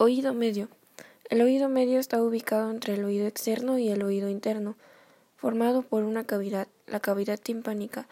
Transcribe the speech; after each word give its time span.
Oído 0.00 0.32
medio. 0.32 0.68
El 1.28 1.42
oído 1.42 1.68
medio 1.68 1.98
está 1.98 2.22
ubicado 2.22 2.70
entre 2.70 2.94
el 2.94 3.04
oído 3.04 3.26
externo 3.26 3.80
y 3.80 3.88
el 3.88 4.04
oído 4.04 4.28
interno, 4.28 4.76
formado 5.36 5.82
por 5.82 6.04
una 6.04 6.22
cavidad, 6.22 6.68
la 6.86 7.00
cavidad 7.00 7.36
timpánica. 7.36 8.06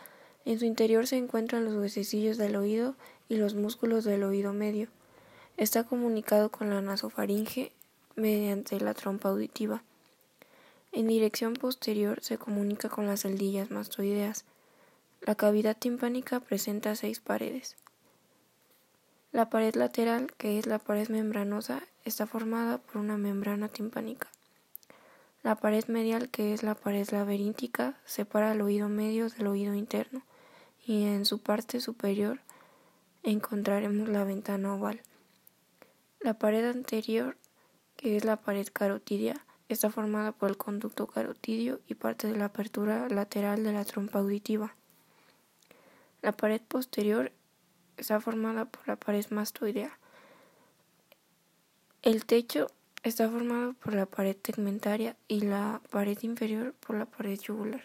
En 0.45 0.59
su 0.59 0.65
interior 0.65 1.07
se 1.07 1.17
encuentran 1.17 1.65
los 1.65 1.75
huesecillos 1.75 2.39
del 2.39 2.57
oído 2.57 2.97
y 3.29 3.37
los 3.37 3.55
músculos 3.55 4.03
del 4.03 4.25
oído 4.25 4.53
medio. 4.53 4.89
Está 5.59 5.85
comunicado 5.85 6.51
con 6.51 6.71
la 6.71 6.83
nasofaringe 6.83 7.71
mediante 8.17 8.81
la 8.81 8.93
trompa 8.93 9.29
auditiva. 9.29 9.85
En 10.91 11.07
dirección 11.07 11.55
posterior 11.55 12.19
se 12.21 12.37
comunica 12.37 12.89
con 12.89 13.07
las 13.07 13.23
celdillas 13.23 13.71
mastoideas. 13.71 14.45
La 15.21 15.37
cavidad 15.37 15.77
timpánica 15.77 16.41
presenta 16.41 16.97
seis 16.97 17.21
paredes. 17.21 17.77
La 19.37 19.51
pared 19.51 19.75
lateral, 19.75 20.33
que 20.39 20.59
es 20.59 20.65
la 20.67 20.79
pared 20.79 21.11
membranosa, 21.11 21.83
está 22.07 22.27
formada 22.27 22.79
por 22.79 22.97
una 22.97 23.19
membrana 23.19 23.69
timpánica. 23.69 24.29
La 25.43 25.57
pared 25.57 25.85
medial, 25.89 26.31
que 26.31 26.55
es 26.55 26.63
la 26.63 26.75
pared 26.75 27.07
laberíntica, 27.11 27.99
separa 28.07 28.53
el 28.53 28.63
oído 28.63 28.89
medio 28.89 29.29
del 29.29 29.49
oído 29.49 29.75
interno 29.75 30.23
y 30.87 31.05
en 31.05 31.27
su 31.27 31.43
parte 31.43 31.81
superior 31.81 32.41
encontraremos 33.25 34.09
la 34.09 34.25
ventana 34.25 34.75
oval. 34.75 35.03
La 36.21 36.39
pared 36.39 36.65
anterior, 36.71 37.37
que 37.97 38.17
es 38.17 38.25
la 38.25 38.37
pared 38.37 38.67
carotidia, 38.73 39.45
está 39.69 39.91
formada 39.91 40.33
por 40.33 40.49
el 40.49 40.57
conducto 40.57 41.07
carotidio 41.09 41.81
y 41.87 41.95
parte 41.95 42.27
de 42.27 42.39
la 42.39 42.47
apertura 42.47 43.11
lateral 43.11 43.63
de 43.65 43.75
la 43.75 43.85
trompa 43.85 44.21
auditiva. 44.21 44.75
La 46.23 46.33
pared 46.33 46.63
posterior 46.67 47.33
está 47.97 48.21
formada 48.21 48.65
por 48.65 48.87
la 48.89 48.97
pared 48.97 49.25
mastoidea. 49.31 49.99
El 52.03 52.25
techo 52.25 52.69
está 53.03 53.29
formado 53.29 53.75
por 53.75 53.95
la 53.95 54.07
pared 54.07 54.37
tegmentaria 54.37 55.17
y 55.29 55.41
la 55.41 55.81
pared 55.91 56.19
inferior 56.23 56.75
por 56.75 56.97
la 56.97 57.07
pared 57.07 57.39
yugular. 57.39 57.83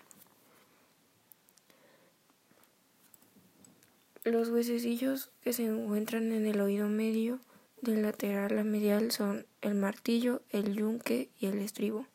Los 4.23 4.49
huesecillos 4.49 5.31
que 5.41 5.53
se 5.53 5.65
encuentran 5.65 6.31
en 6.31 6.45
el 6.45 6.61
oído 6.61 6.87
medio 6.87 7.39
del 7.81 8.03
lateral 8.03 8.59
a 8.59 8.63
medial 8.63 9.11
son 9.11 9.47
el 9.61 9.73
martillo, 9.73 10.41
el 10.51 10.75
yunque 10.75 11.29
y 11.39 11.47
el 11.47 11.59
estribo 11.59 12.05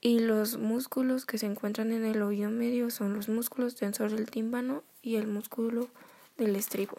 y 0.00 0.20
los 0.20 0.58
músculos 0.58 1.26
que 1.26 1.38
se 1.38 1.46
encuentran 1.46 1.92
en 1.92 2.04
el 2.04 2.22
oído 2.22 2.50
medio 2.50 2.90
son 2.90 3.14
los 3.14 3.28
músculos 3.28 3.74
tensor 3.74 4.12
del 4.12 4.30
tímpano 4.30 4.84
y 5.02 5.16
el 5.16 5.26
músculo 5.26 5.88
del 6.36 6.56
estribo. 6.56 6.96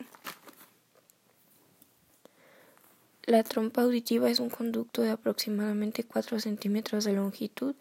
La 3.23 3.43
trompa 3.43 3.83
auditiva 3.83 4.29
es 4.29 4.39
un 4.39 4.49
conducto 4.49 5.03
de 5.03 5.11
aproximadamente 5.11 6.03
4 6.03 6.39
centímetros 6.39 7.03
de 7.03 7.13
longitud 7.13 7.75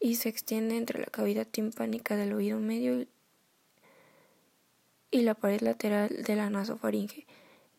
y 0.00 0.16
se 0.16 0.28
extiende 0.28 0.76
entre 0.76 1.00
la 1.00 1.06
cavidad 1.06 1.46
timpánica 1.46 2.16
del 2.16 2.32
oído 2.32 2.60
medio 2.60 3.06
y 5.10 5.22
la 5.22 5.34
pared 5.34 5.60
lateral 5.62 6.22
de 6.22 6.36
la 6.36 6.50
nasofaringe 6.50 7.26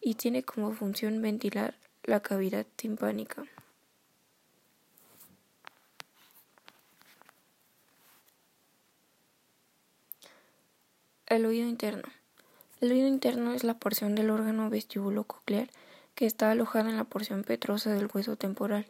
y 0.01 0.15
tiene 0.15 0.43
como 0.43 0.73
función 0.73 1.21
ventilar 1.21 1.75
la 2.03 2.19
cavidad 2.19 2.65
timpánica. 2.75 3.45
El 11.35 11.45
oído 11.45 11.67
interno. 11.67 12.07
El 12.79 12.93
oído 12.93 13.09
interno 13.09 13.51
es 13.51 13.65
la 13.65 13.73
porción 13.73 14.15
del 14.15 14.29
órgano 14.29 14.69
vestibulo-coclear 14.69 15.69
que 16.15 16.25
está 16.25 16.49
alojada 16.49 16.89
en 16.89 16.95
la 16.95 17.03
porción 17.03 17.43
petrosa 17.43 17.93
del 17.93 18.07
hueso 18.07 18.37
temporal. 18.37 18.85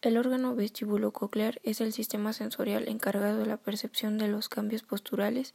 El 0.00 0.16
órgano 0.16 0.54
vestibulo-coclear 0.54 1.60
es 1.64 1.80
el 1.80 1.92
sistema 1.92 2.34
sensorial 2.34 2.86
encargado 2.86 3.38
de 3.38 3.46
la 3.46 3.56
percepción 3.56 4.16
de 4.16 4.28
los 4.28 4.48
cambios 4.48 4.84
posturales, 4.84 5.54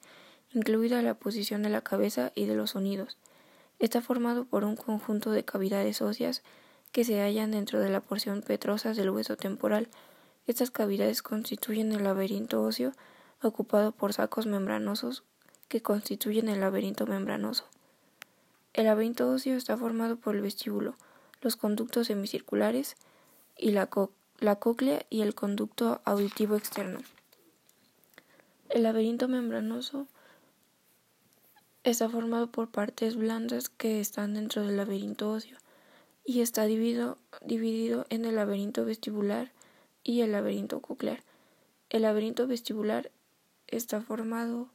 incluida 0.53 1.01
la 1.01 1.13
posición 1.13 1.63
de 1.63 1.69
la 1.69 1.79
cabeza 1.79 2.33
y 2.35 2.43
de 2.43 2.55
los 2.55 2.71
sonidos. 2.71 3.17
Está 3.79 4.01
formado 4.01 4.43
por 4.43 4.65
un 4.65 4.75
conjunto 4.75 5.31
de 5.31 5.45
cavidades 5.45 6.01
óseas 6.01 6.43
que 6.91 7.05
se 7.05 7.21
hallan 7.21 7.51
dentro 7.51 7.79
de 7.79 7.89
la 7.89 8.01
porción 8.01 8.41
petrosa 8.41 8.93
del 8.93 9.11
hueso 9.11 9.37
temporal. 9.37 9.87
Estas 10.45 10.71
cavidades 10.71 11.21
constituyen 11.21 11.93
el 11.93 12.03
laberinto 12.03 12.61
óseo 12.61 12.91
ocupado 13.41 13.93
por 13.93 14.11
sacos 14.11 14.45
membranosos 14.45 15.23
que 15.67 15.81
constituyen 15.81 16.49
el 16.49 16.61
laberinto 16.61 17.05
membranoso. 17.05 17.65
El 18.73 18.85
laberinto 18.85 19.29
óseo 19.29 19.57
está 19.57 19.75
formado 19.77 20.17
por 20.17 20.35
el 20.35 20.41
vestíbulo, 20.41 20.95
los 21.41 21.55
conductos 21.55 22.07
semicirculares 22.07 22.95
y 23.57 23.71
la, 23.71 23.89
la 24.39 24.55
cóclea 24.57 25.05
y 25.09 25.21
el 25.21 25.35
conducto 25.35 26.01
auditivo 26.05 26.55
externo. 26.55 26.99
El 28.69 28.83
laberinto 28.83 29.27
membranoso 29.27 30.07
está 31.83 32.09
formado 32.09 32.47
por 32.47 32.69
partes 32.69 33.15
blandas 33.15 33.69
que 33.69 33.99
están 33.99 34.33
dentro 34.33 34.61
del 34.65 34.77
laberinto 34.77 35.31
óseo 35.31 35.57
y 36.25 36.41
está 36.41 36.65
dividido, 36.65 37.17
dividido 37.45 38.05
en 38.09 38.25
el 38.25 38.35
laberinto 38.35 38.83
vestibular 38.83 39.51
y 40.03 40.21
el 40.21 40.33
laberinto 40.33 40.81
coclear. 40.81 41.23
El 41.89 42.01
laberinto 42.01 42.45
vestibular 42.47 43.09
está 43.67 44.01
formado 44.01 44.67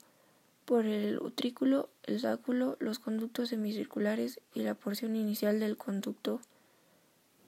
por 0.73 0.87
el 0.87 1.19
utrículo, 1.19 1.91
el 2.03 2.19
sáculo, 2.21 2.79
los 2.81 2.99
conductos 2.99 3.51
semicirculares 3.51 4.41
y 4.55 4.61
la 4.61 4.75
porción 4.75 5.17
inicial 5.17 5.61
del 5.61 5.77
conducto 5.77 6.41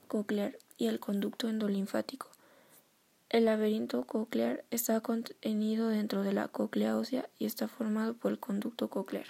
coclear 0.07 0.59
y 0.77 0.85
el 0.85 0.99
conducto 0.99 1.49
endolinfático. 1.49 2.27
El 3.29 3.45
laberinto 3.45 4.03
coclear 4.03 4.63
está 4.69 4.99
contenido 4.99 5.89
dentro 5.89 6.21
de 6.21 6.33
la 6.33 6.49
cóclea 6.49 6.95
ósea 6.95 7.27
y 7.39 7.45
está 7.45 7.67
formado 7.67 8.13
por 8.13 8.31
el 8.31 8.37
conducto 8.37 8.91
coclear. 8.91 9.25